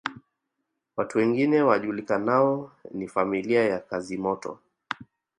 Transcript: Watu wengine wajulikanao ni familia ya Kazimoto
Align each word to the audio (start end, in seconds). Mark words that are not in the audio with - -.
Watu 0.97 1.17
wengine 1.17 1.61
wajulikanao 1.61 2.71
ni 2.91 3.07
familia 3.07 3.65
ya 3.69 3.79
Kazimoto 3.79 4.59